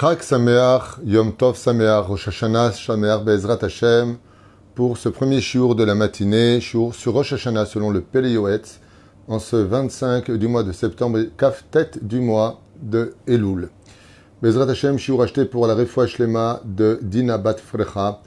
[0.00, 4.18] Chag Sameach, Yom Tov Sameach, Rosh Hashanah Sameach Be'ezrat Hashem,
[4.76, 8.78] pour ce premier shiur de la matinée, shiur sur Rosh Hashanah selon le Yoetz,
[9.26, 13.70] en ce 25 du mois de septembre, kaf tête du mois de Elul.
[14.40, 18.20] Bezrat Hashem, shiur acheté pour la Refoua Shlema de Dina Bat Frecha,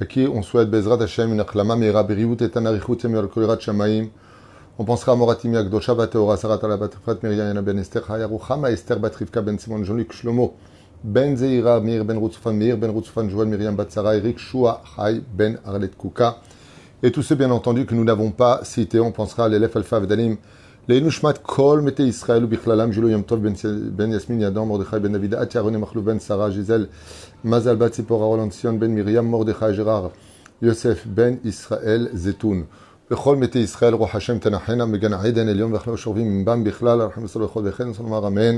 [0.00, 4.06] à qui on souhaite Bezrat Hashem, une achlama meira beriut et anarichut yemir kolirat shamaim.
[4.78, 9.42] On pensera à Moratim Yagdosha Bateora, Sarat Alabat Frat Miriam Ben Esther Hayaruchama Esther Batrivka
[9.42, 10.54] Ben Simon Jean-Luc Shlomo.
[11.03, 15.59] Ben Zeira, Mir Ben Rutzfan, Mir Ben Rutzfan, Joël Myriam Batsara, Eric Shua, Hay Ben
[15.65, 16.37] Arlet Kuka.
[17.01, 19.99] Et tous ceux, bien entendu, que nous n'avons pas cités, on pensera à l'élève Alpha
[19.99, 20.37] Vedalim,
[20.87, 23.53] Leinushmat Kol, Mete Israël, ou Bichlalam, Julo Yom Tov, Ben,
[23.91, 26.87] ben Yasmin Yadam, Mordechai Ben David, Atiarone Machlou Ben Sarah, Gisèle,
[27.43, 30.11] Mazal Bat Sipora, Roland Sion, Ben Miriam, Mordechai Gérard,
[30.61, 32.65] Yosef Ben Israël, Zetoun.
[33.11, 37.45] בכל מתי ישראל רוח השם תנחנה מגן עדן עליון ואכלו שורבים מבם בכלל, הרחם וסלו
[37.45, 38.57] לכל וכן, נאמר אמן.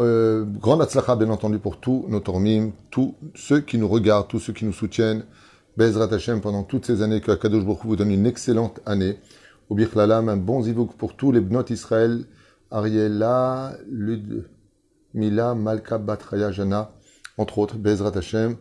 [0.00, 4.38] Euh, grande atzlacha, bien entendu, pour tous nos tormim, tous ceux qui nous regardent, tous
[4.38, 5.24] ceux qui nous soutiennent.
[5.76, 9.16] Bezrat Hashem, pendant toutes ces années, que Akadosh Baruch vous donne une excellente année.
[9.68, 12.24] Au Birklalam, un bon zivouk pour tous les bnot Israël,
[12.70, 14.48] Ariela, Lud,
[15.14, 16.92] Mila, Malka, Batraya, Jana,
[17.36, 18.56] entre autres, Bezrat Hashem.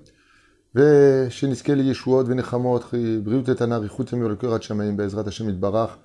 [0.75, 2.83] ושנזכה לישועות ונחמות,
[3.23, 5.97] בריאות איתנה, אריכות ימים ולקראת שמיים בעזרת השם יתברך,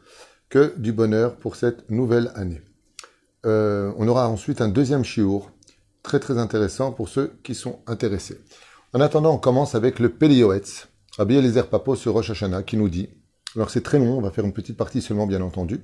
[0.50, 2.60] que du bonheur pour cette nouvelle année.
[3.47, 5.51] Euh, on aura ensuite un deuxième shiur,
[6.03, 8.39] très très intéressant pour ceux qui sont intéressés.
[8.93, 12.89] En attendant, on commence avec le Pelioetz, Rabbi Eliezer Papo sur Rosh Hashanah, qui nous
[12.89, 13.09] dit,
[13.55, 15.79] alors c'est très long, on va faire une petite partie seulement bien entendu,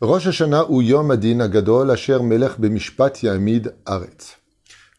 [0.00, 4.38] Rosh Hashanah Yom Adin Agadol Asher Melech Bemishpat Yamid Aretz.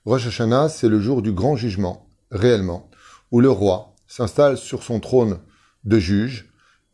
[0.06, 2.92] Rosh Hashanah, c'est le jour du grand jugement, réellement,
[3.32, 5.40] où le roi s'installe sur son trône
[5.84, 6.51] de juge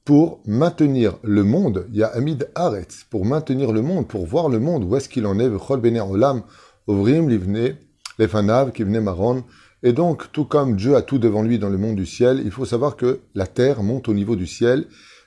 [0.08, 4.48] pour maintenir le monde, il y a Amid Aretz, pour maintenir le monde, pour voir
[4.48, 6.44] le monde, où est-ce qu'il en est, Olam,
[6.88, 7.76] Ovrim, Livne,
[8.18, 9.44] Lefanav, Kivne Maron.
[9.84, 12.52] Et donc, tout comme Dieu a tout devant lui dans le monde du ciel, il
[12.52, 14.86] faut savoir que la terre monte au niveau du ciel.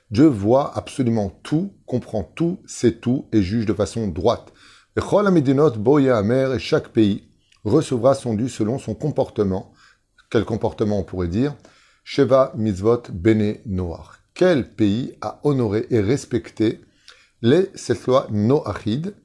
[0.09, 4.51] Dieu voit absolument tout, comprend tout, sait tout et juge de façon droite.
[4.97, 5.01] Et
[6.57, 7.23] chaque pays
[7.63, 9.73] recevra son dû selon son comportement.
[10.31, 11.53] Quel comportement on pourrait dire?
[12.03, 16.81] Sheva Mitzvot Bene Noach quel pays a honoré et respecté
[17.41, 19.15] les, cette loi Noachid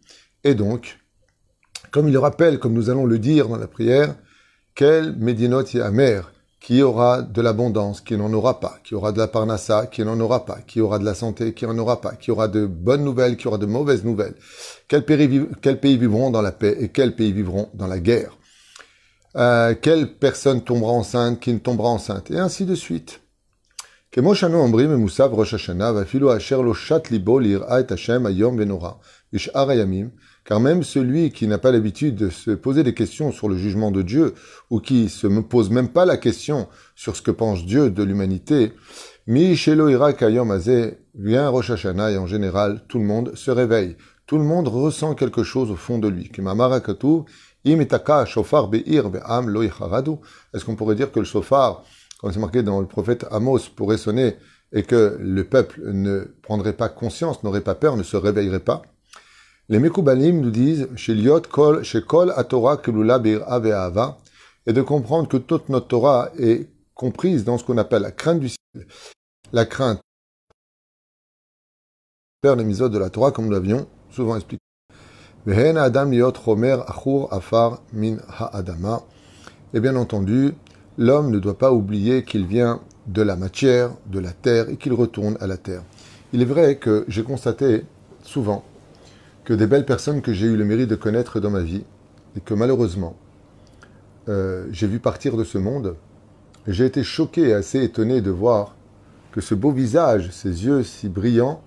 [0.45, 0.99] Et donc,
[1.91, 4.15] comme il le rappelle, comme nous allons le dire dans la prière,
[4.75, 9.29] quel Médinot Amer qui aura de l'abondance, qui n'en aura pas, qui aura de la
[9.29, 12.33] parnassa, qui n'en aura pas, qui aura de la santé, qui n'en aura pas, qui
[12.33, 14.35] aura de bonnes nouvelles, qui aura de mauvaises nouvelles.
[14.89, 18.37] Quel pays vivront dans la paix et quels pays vivront dans la guerre?
[19.37, 22.31] Euh, Quelle personne tombera enceinte, qui ne tombera enceinte?
[22.31, 23.21] Et ainsi de suite.
[24.17, 24.25] Car
[30.61, 34.01] même celui qui n'a pas l'habitude de se poser des questions sur le jugement de
[34.01, 34.33] Dieu,
[34.71, 38.03] ou qui se me pose même pas la question sur ce que pense Dieu de
[38.03, 38.73] l'humanité,
[39.27, 43.99] vient Rosh Hashanah et en général, tout le monde se réveille.
[44.27, 46.31] Tout le monde ressent quelque chose au fond de lui.
[50.55, 51.85] Est-ce qu'on pourrait dire que le shofar
[52.21, 54.37] comme c'est marqué dans le prophète Amos, pourrait sonner
[54.73, 58.83] et que le peuple ne prendrait pas conscience, n'aurait pas peur, ne se réveillerait pas.
[59.69, 64.19] Les Mekoubalim nous disent chez Liot Kol, chez Kol Atora Kelula Ava,
[64.67, 68.41] et de comprendre que toute notre Torah est comprise dans ce qu'on appelle la crainte
[68.41, 68.87] du ciel,
[69.53, 70.01] la crainte
[72.45, 74.63] faire l'épisode de la Torah, comme nous l'avions souvent expliqué.
[75.49, 76.11] Adam
[76.45, 76.79] Romer
[77.31, 78.19] Afar Min.
[79.75, 80.55] Et bien entendu,
[80.99, 84.93] l'homme ne doit pas oublier qu'il vient de la matière, de la terre, et qu'il
[84.93, 85.83] retourne à la terre.
[86.33, 87.85] Il est vrai que j'ai constaté
[88.23, 88.65] souvent
[89.45, 91.85] que des belles personnes que j'ai eu le mérite de connaître dans ma vie,
[92.37, 93.17] et que malheureusement,
[94.29, 95.97] euh, j'ai vu partir de ce monde,
[96.67, 98.75] j'ai été choqué et assez étonné de voir
[99.31, 101.63] que ce beau visage, ces yeux si brillants,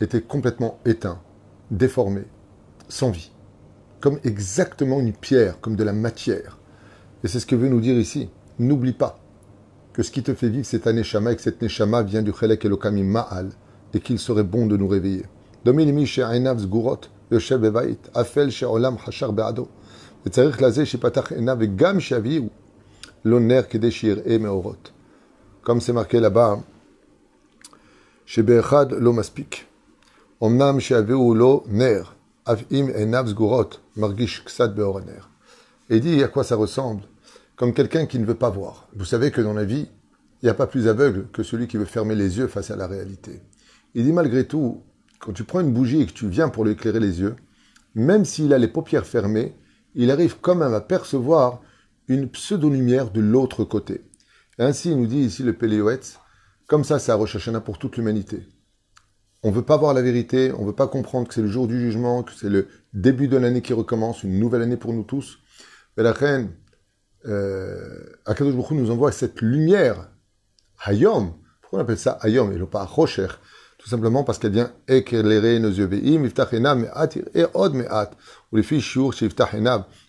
[0.00, 1.20] étaient complètement éteints,
[1.70, 2.26] déformés,
[2.88, 3.30] sans vie,
[4.00, 6.58] comme exactement une pierre, comme de la matière.
[7.22, 8.30] Et c'est ce que veut nous dire ici.
[8.62, 9.18] N'oublie pas
[9.92, 12.32] que ce qui te fait vivre, c'est un neshama et que cette neshama vient du
[12.32, 13.50] chelek elokami ma'al
[13.92, 15.26] et qu'il serait bon de nous réveiller.
[15.64, 17.00] Domilimi chez Ainav Zgurot,
[17.32, 19.68] Yoshev Bevait, Afel chez Olam Hachar Beado,
[20.24, 22.50] et Tzarich Lazé chez Patach Enav et Gam chez Aviou,
[23.24, 24.76] l'honneur qui déchire et Meorot.
[25.64, 26.60] Comme c'est marqué là-bas,
[28.24, 29.66] chez Be'echad Lomaspik,
[30.40, 32.02] Omnam chez Aviou Lo Ner,
[32.46, 35.22] Avim Enav Zgurot, Margish Ksad Beoraner.
[35.90, 37.02] Et dit à quoi ça ressemble?
[37.56, 38.88] Comme quelqu'un qui ne veut pas voir.
[38.94, 39.88] Vous savez que dans la vie,
[40.42, 42.76] il n'y a pas plus aveugle que celui qui veut fermer les yeux face à
[42.76, 43.42] la réalité.
[43.94, 44.82] Il dit malgré tout,
[45.20, 47.36] quand tu prends une bougie et que tu viens pour lui éclairer les yeux,
[47.94, 49.54] même s'il a les paupières fermées,
[49.94, 51.60] il arrive quand même à percevoir
[52.08, 54.02] une pseudo-lumière de l'autre côté.
[54.58, 56.18] Ainsi, il nous dit ici le Péléoetz,
[56.66, 58.46] comme ça, c'est à Rosh Hashanah pour toute l'humanité.
[59.42, 61.48] On ne veut pas voir la vérité, on ne veut pas comprendre que c'est le
[61.48, 64.92] jour du jugement, que c'est le début de l'année qui recommence, une nouvelle année pour
[64.92, 65.38] nous tous.
[65.96, 66.50] Mais la reine,
[67.26, 70.10] euh, Akadosh nous envoie cette lumière,
[70.84, 71.34] Hayom.
[71.60, 73.28] Pourquoi on appelle ça Hayom et non pas Rocher
[73.78, 75.88] Tout simplement parce qu'elle vient éclairer nos yeux.
[75.92, 77.76] et od
[78.52, 78.62] Ou les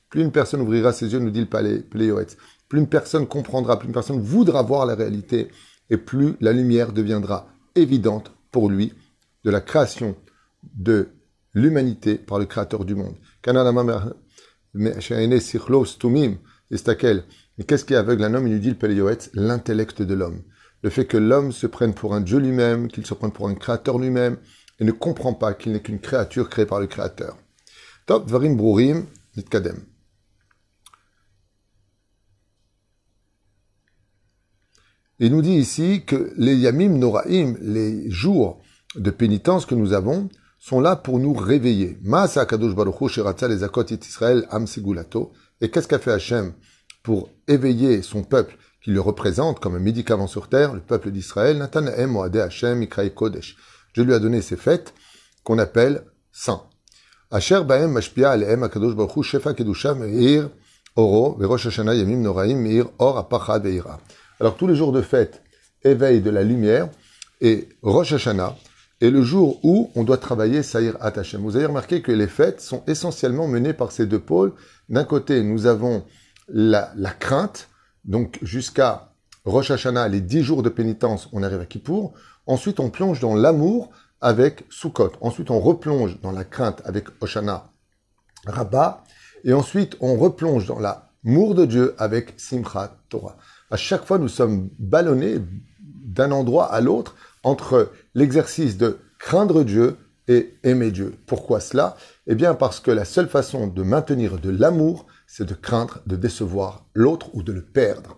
[0.09, 3.87] Plus une personne ouvrira ses yeux, nous dit le palais, plus une personne comprendra, plus
[3.87, 5.49] une personne voudra voir la réalité,
[5.89, 8.93] et plus la lumière deviendra évidente pour lui
[9.43, 10.15] de la création
[10.75, 11.09] de
[11.53, 13.15] l'humanité par le créateur du monde.
[17.57, 18.23] Mais qu'est-ce qui aveugle?
[18.23, 20.41] Un homme Il nous dit le l'intellect de l'homme.
[20.81, 23.55] Le fait que l'homme se prenne pour un Dieu lui-même, qu'il se prenne pour un
[23.55, 24.37] créateur lui-même,
[24.79, 27.37] et ne comprend pas qu'il n'est qu'une créature créée par le créateur.
[28.05, 29.05] Top, varim brurim,
[29.37, 29.85] nitkadem.
[35.19, 38.61] Il nous dit ici que les yamim noraim, les jours
[38.95, 40.27] de pénitence que nous avons
[40.59, 41.97] sont là pour nous réveiller.
[42.49, 43.17] Kadosh baruch
[43.47, 44.65] les akot Israël am
[45.61, 46.53] Et qu'est-ce qu'a fait Hachem
[47.03, 51.57] pour éveiller son peuple qui le représente comme un médicament sur terre, le peuple d'Israël,
[51.57, 53.55] Nathan Moade Hashem Kodesh.
[53.93, 54.93] Je lui ai donné ces fêtes
[55.43, 56.63] qu'on appelle saints.
[57.31, 60.49] Asher Baem Mashpia Aleem Akadosh Baruch Shefa Kedusha Meir
[60.95, 63.99] Oro Verosh Hashanah Yamim Noraim Meir Or Apachad Veira.
[64.39, 65.41] Alors tous les jours de fête
[65.83, 66.89] éveillent de la lumière
[67.41, 68.55] et Rosh Hashanah
[69.03, 71.41] et le jour où on doit travailler Saïr Atachem.
[71.41, 74.53] Vous avez remarqué que les fêtes sont essentiellement menées par ces deux pôles.
[74.87, 76.05] D'un côté, nous avons
[76.47, 77.67] la, crainte,
[78.05, 79.11] donc jusqu'à
[79.43, 82.13] Rosh Hashanah, les dix jours de pénitence, on arrive à Kippour.
[82.47, 83.89] Ensuite, on plonge dans l'amour
[84.21, 85.11] avec Sukkot.
[85.19, 87.65] Ensuite, on replonge dans la crainte avec Oshana
[88.45, 89.03] Rabbah.
[89.43, 93.35] Et ensuite, on replonge dans l'amour de Dieu avec Simchat Torah.
[93.69, 95.41] À chaque fois, nous sommes ballonnés
[95.81, 99.97] d'un endroit à l'autre entre l'exercice de craindre Dieu
[100.27, 101.15] et aimer Dieu.
[101.25, 101.95] Pourquoi cela?
[102.27, 106.15] Eh bien parce que la seule façon de maintenir de l'amour, c'est de craindre de
[106.15, 108.17] décevoir l'autre ou de le perdre.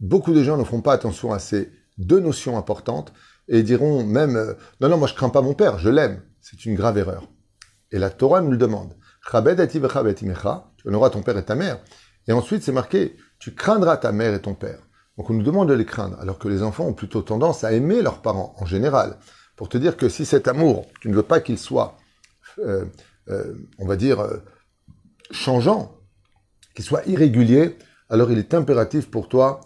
[0.00, 3.12] Beaucoup de gens ne font pas attention à ces deux notions importantes
[3.48, 6.22] et diront même euh, non non moi je crains pas mon père, je l'aime.
[6.40, 7.28] C'est une grave erreur.
[7.92, 8.94] Et la Torah nous le demande.
[9.30, 9.36] Tu
[10.88, 11.80] honoreras ton père et ta mère.
[12.26, 14.80] Et ensuite c'est marqué tu craindras ta mère et ton père.
[15.16, 17.72] Donc on nous demande de les craindre, alors que les enfants ont plutôt tendance à
[17.72, 19.16] aimer leurs parents en général.
[19.56, 21.96] Pour te dire que si cet amour, tu ne veux pas qu'il soit,
[22.58, 22.84] euh,
[23.28, 24.36] euh, on va dire, euh,
[25.30, 25.96] changeant,
[26.74, 27.78] qu'il soit irrégulier,
[28.10, 29.62] alors il est impératif pour toi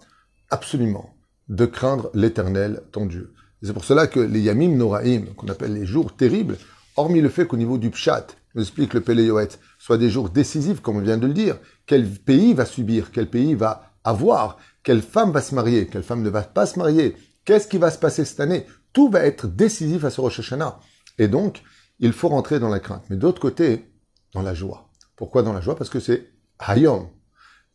[0.50, 1.14] absolument
[1.48, 3.34] de craindre l'éternel, ton Dieu.
[3.62, 6.56] C'est pour cela que les Yamim Noraim, qu'on appelle les jours terribles,
[6.96, 10.80] hormis le fait qu'au niveau du Pshat, nous explique le Péléoët, soit des jours décisifs,
[10.80, 15.02] comme on vient de le dire, quel pays va subir, quel pays va avoir, quelle
[15.02, 17.98] femme va se marier, quelle femme ne va pas se marier, qu'est-ce qui va se
[17.98, 18.66] passer cette année.
[18.92, 20.80] Tout va être décisif à ce Rosh Hashanah.
[21.18, 21.62] Et donc,
[21.98, 23.04] il faut rentrer dans la crainte.
[23.10, 23.92] Mais d'autre côté,
[24.32, 24.88] dans la joie.
[25.16, 25.76] Pourquoi dans la joie?
[25.76, 27.08] Parce que c'est Hayom.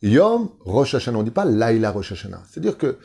[0.02, 1.18] Yom Rosh Hashanah.
[1.18, 2.42] On ne dit pas Laila Rosh Hashanah.
[2.50, 2.98] C'est-à-dire que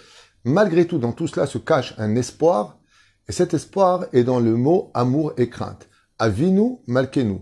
[0.43, 2.79] malgré tout, dans tout cela se cache un espoir.
[3.27, 5.87] Et cet espoir est dans le mot amour et crainte.
[6.19, 7.39] Avinu, Malkenu.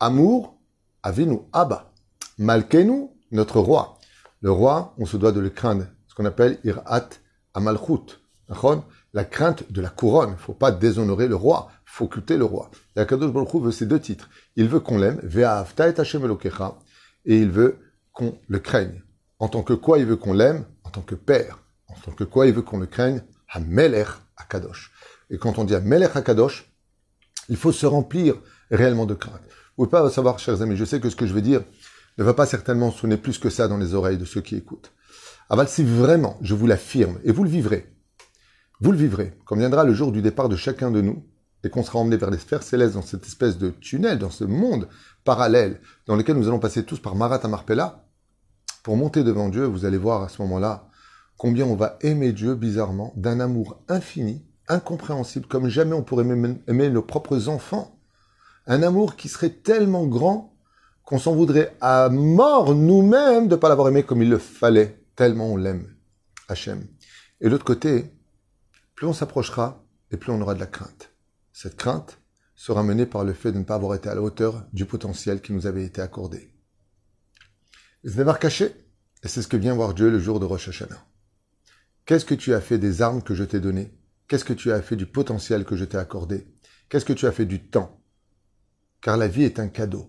[0.00, 0.58] Amour,
[1.02, 1.92] Avinu, Abba.
[2.38, 3.99] Malkenu, notre roi.
[4.40, 7.08] Le roi, on se doit de le craindre ce qu'on appelle irat
[7.54, 8.18] amalchut,
[9.12, 10.34] la crainte de la couronne.
[10.38, 12.70] Il faut pas déshonorer le roi, faut culter le roi.
[12.96, 14.28] Et Akadosh Baruch veut ces deux titres.
[14.56, 16.36] Il veut qu'on l'aime, ve'ahavta et Hashem
[17.26, 17.78] et il veut
[18.12, 19.02] qu'on le craigne.
[19.38, 20.64] En tant que quoi il veut qu'on l'aime?
[20.84, 21.58] En tant que père.
[21.88, 23.22] En tant que quoi il veut qu'on le craigne?
[23.48, 24.92] Hamelech Akadosh.
[25.30, 26.72] Et quand on dit Hamelech Akadosh,
[27.48, 28.36] il faut se remplir
[28.70, 29.42] réellement de crainte.
[29.76, 31.62] Vous pouvez pas savoir, chers amis, je sais que ce que je vais dire
[32.20, 34.92] ne va pas certainement sonner plus que ça dans les oreilles de ceux qui écoutent.
[35.48, 37.92] Aval, si vraiment, je vous l'affirme, et vous le vivrez,
[38.80, 41.24] vous le vivrez, quand viendra le jour du départ de chacun de nous,
[41.64, 44.44] et qu'on sera emmené vers les sphères célestes dans cette espèce de tunnel, dans ce
[44.44, 44.88] monde
[45.24, 48.06] parallèle, dans lequel nous allons passer tous par Marat Marpella,
[48.82, 50.88] pour monter devant Dieu, vous allez voir à ce moment-là
[51.38, 56.26] combien on va aimer Dieu bizarrement, d'un amour infini, incompréhensible, comme jamais on pourrait
[56.66, 57.98] aimer nos propres enfants.
[58.66, 60.49] Un amour qui serait tellement grand
[61.10, 65.02] qu'on s'en voudrait à mort nous-mêmes de ne pas l'avoir aimé comme il le fallait
[65.16, 65.92] tellement on l'aime,
[66.46, 66.86] Hachem.
[67.40, 68.12] Et l'autre côté,
[68.94, 71.10] plus on s'approchera et plus on aura de la crainte.
[71.52, 72.20] Cette crainte
[72.54, 75.42] sera menée par le fait de ne pas avoir été à la hauteur du potentiel
[75.42, 76.54] qui nous avait été accordé.
[78.06, 78.66] Znevar caché,
[79.24, 81.04] et c'est ce que vient voir Dieu le jour de Rosh Hashanah.
[82.06, 83.92] Qu'est-ce que tu as fait des armes que je t'ai données?
[84.28, 86.46] Qu'est-ce que tu as fait du potentiel que je t'ai accordé?
[86.88, 88.00] Qu'est-ce que tu as fait du temps?
[89.00, 90.08] Car la vie est un cadeau.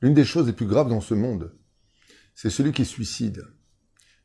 [0.00, 1.56] L'une des choses les plus graves dans ce monde,
[2.34, 3.44] c'est celui qui suicide.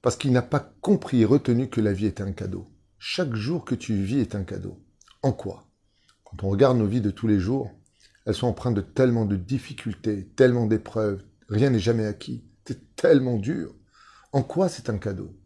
[0.01, 2.67] Parce qu'il n'a pas compris et retenu que la vie est un cadeau.
[2.97, 4.83] Chaque jour que tu vis est un cadeau.
[5.21, 5.67] En quoi?
[6.23, 7.71] Quand on regarde nos vies de tous les jours,
[8.25, 11.23] elles sont empreintes de tellement de difficultés, tellement d'épreuves.
[11.49, 12.43] Rien n'est jamais acquis.
[12.65, 13.75] C'est tellement dur.
[14.31, 15.37] En quoi c'est un cadeau?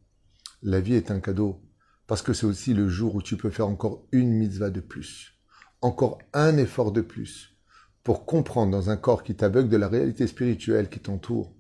[0.62, 1.62] La vie est un cadeau
[2.08, 5.34] parce que c'est aussi le jour où tu peux faire encore une mitzvah de plus,
[5.82, 7.55] encore un effort de plus,
[8.06, 11.52] pour comprendre dans un corps qui t'aveugle de la réalité spirituelle qui t'entoure,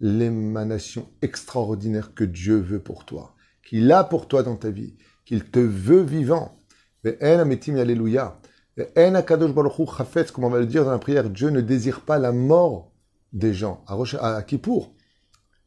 [0.00, 5.44] l'émanation extraordinaire que Dieu veut pour toi, qu'il a pour toi dans ta vie, qu'il
[5.44, 6.58] te veut vivant.
[7.04, 8.40] Alléluia.
[8.76, 12.90] Comme on va le dire dans la prière, Dieu ne désire pas la mort
[13.32, 13.84] des gens.
[13.86, 14.96] À Kippour,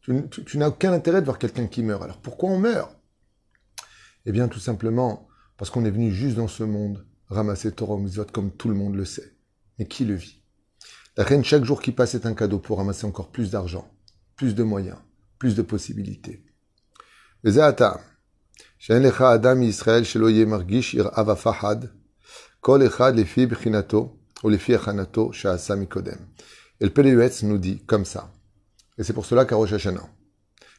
[0.01, 2.03] tu, tu n'as aucun intérêt de voir quelqu'un qui meurt.
[2.03, 2.93] Alors pourquoi on meurt?
[4.25, 8.25] Eh bien tout simplement parce qu'on est venu juste dans ce monde ramasser Torah Mitzvot
[8.25, 9.37] comme tout le monde le sait.
[9.81, 10.43] Mais qui le vit?
[11.17, 13.91] La reine, chaque jour qui passe est un cadeau pour ramasser encore plus d'argent,
[14.35, 14.99] plus de moyens,
[15.39, 16.45] plus de possibilités.
[17.43, 17.49] Et
[26.85, 28.31] le Péléuetz nous dit comme ça.
[28.99, 30.07] Et c'est pour cela qu'à Rosh Hashanah,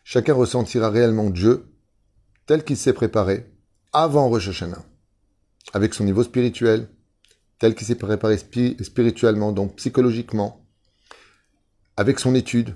[0.05, 1.75] chacun ressentira réellement Dieu
[2.47, 3.53] tel qu'il s'est préparé
[3.93, 4.85] avant Rosh Hashanah,
[5.73, 6.89] avec son niveau spirituel,
[7.63, 10.67] tel qu'il s'est préparé spirituellement, donc psychologiquement,
[11.97, 12.75] avec son étude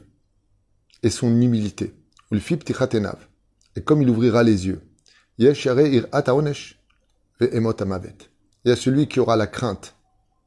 [1.02, 1.92] et son humilité.
[2.30, 4.80] Et comme il ouvrira les yeux,
[5.38, 5.56] il y a
[8.76, 9.96] celui qui aura la crainte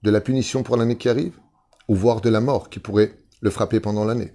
[0.04, 1.38] de la punition pour l'année qui arrive,
[1.90, 4.32] ou voire de la mort qui pourrait le frapper pendant l'année.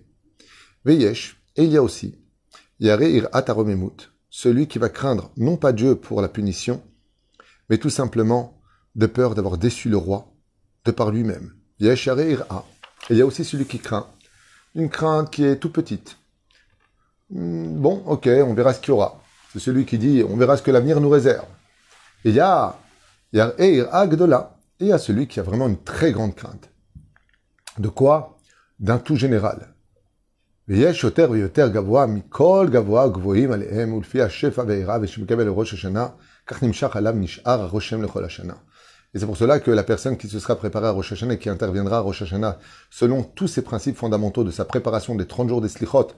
[0.84, 2.18] Veyesh, et il y a aussi,
[2.78, 3.00] Yare
[4.28, 6.82] celui qui va craindre non pas Dieu pour la punition,
[7.70, 8.60] mais tout simplement
[8.94, 10.26] de peur d'avoir déçu le roi
[10.84, 11.52] de par lui-même.
[13.10, 14.06] Et il y a aussi celui qui craint,
[14.74, 16.18] une crainte qui est tout petite.
[17.30, 19.20] Hmm, bon, ok, on verra ce qu'il y aura.
[19.52, 21.46] C'est celui qui dit, on verra ce que l'avenir nous réserve.
[22.24, 22.76] Et il y a
[23.32, 26.70] Et il y a celui qui a vraiment une très grande crainte.
[27.78, 28.38] De quoi?
[28.78, 29.74] D'un tout général.
[39.14, 41.38] Et c'est pour cela que la personne qui se sera préparée à Rosh Hashanah et
[41.38, 42.58] qui interviendra à Rosh Hashanah
[42.90, 46.08] selon tous ces principes fondamentaux de sa préparation des 30 jours des slichot,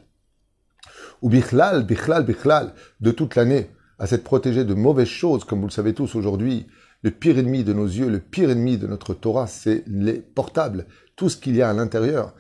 [1.21, 5.67] ou bichlal, bichlal, bichlal, de toute l'année, à s'être protégé de mauvaises choses, comme vous
[5.67, 6.67] le savez tous aujourd'hui,
[7.03, 10.87] le pire ennemi de nos yeux, le pire ennemi de notre Torah, c'est les portables,
[11.17, 12.35] tout ce qu'il y a à l'intérieur.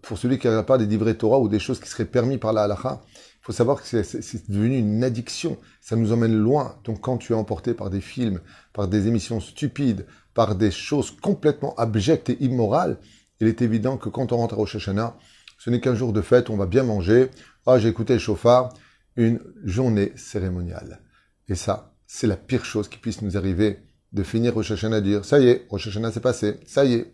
[0.00, 2.52] Pour celui qui n'a pas des livrets Torah ou des choses qui seraient permis par
[2.52, 3.02] la halacha,
[3.42, 5.58] il faut savoir que c'est devenu une addiction.
[5.80, 6.78] Ça nous emmène loin.
[6.84, 8.40] Donc quand tu es emporté par des films,
[8.72, 12.98] par des émissions stupides, par des choses complètement abjectes et immorales,
[13.40, 16.50] il est évident que quand on rentre à Rosh ce n'est qu'un jour de fête,
[16.50, 17.30] on va bien manger.
[17.66, 18.72] Ah, j'ai écouté le chauffard.
[19.16, 21.00] Une journée cérémoniale.
[21.48, 23.80] Et ça, c'est la pire chose qui puisse nous arriver
[24.12, 27.12] de finir Rosh Hashanah dire, ça y est, Rosh Hashanah c'est passé, ça y est.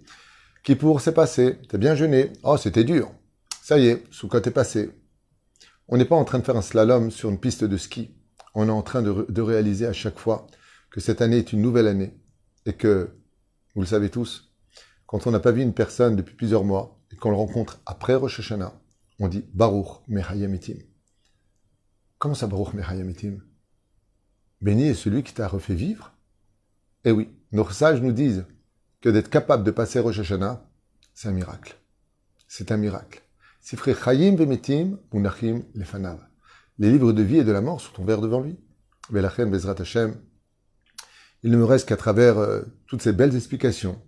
[0.62, 1.56] Kippour, c'est passé.
[1.70, 2.32] T'as bien jeûné.
[2.42, 3.10] Oh, c'était dur.
[3.62, 4.90] Ça y est, sous est passé.
[5.88, 8.14] On n'est pas en train de faire un slalom sur une piste de ski.
[8.54, 10.46] On est en train de, réaliser à chaque fois
[10.90, 12.14] que cette année est une nouvelle année.
[12.66, 13.16] Et que,
[13.74, 14.52] vous le savez tous,
[15.06, 18.14] quand on n'a pas vu une personne depuis plusieurs mois et qu'on le rencontre après
[18.14, 18.78] Rosh Hashanah,
[19.18, 20.78] on dit Baruch Mehayamitim.
[22.18, 23.38] Comment ça Baruch Mehayamitim
[24.60, 26.12] Béni est celui qui t'a refait vivre
[27.04, 28.44] Eh oui, nos sages nous disent
[29.00, 30.68] que d'être capable de passer Rosh Hashanah,
[31.14, 31.78] c'est un miracle.
[32.46, 33.22] C'est un miracle.
[33.60, 36.20] Sifre Chayim Vemetim Unachim Lefanav.
[36.78, 38.56] Les livres de vie et de la mort sont ouverts devant lui.
[39.10, 40.14] Velachem Bezrat Hashem.
[41.42, 44.00] Il ne me reste qu'à travers euh, toutes ces belles explications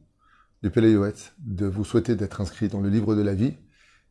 [0.63, 3.57] du Pele de vous souhaiter d'être inscrit dans le livre de la vie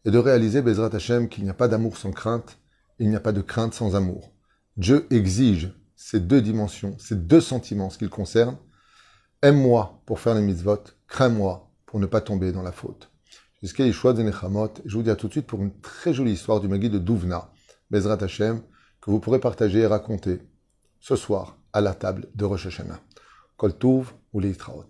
[0.06, 2.58] et de réaliser Bezrat Hashem qu'il n'y a pas d'amour sans crainte,
[3.00, 4.34] et il n'y a pas de crainte sans amour.
[4.78, 8.58] Dieu exige ces deux dimensions, ces deux sentiments, ce qu'il concerne,
[9.42, 13.09] Aime-moi pour faire les mitzvot, crains-moi pour ne pas tomber dans la faute.
[13.62, 16.32] Jusqu'à Yeshua de Nechamot, je vous dis à tout de suite pour une très jolie
[16.32, 17.52] histoire du Magui de Douvna,
[17.92, 18.62] Bezrat Hashem,
[19.02, 20.40] que vous pourrez partager et raconter
[21.02, 23.02] ce soir à la table de Rosh Hashanah.
[23.58, 24.86] Kol Tuv ou Leitraot.